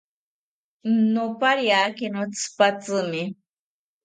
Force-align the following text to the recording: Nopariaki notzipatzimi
Nopariaki 1.13 2.05
notzipatzimi 2.13 3.21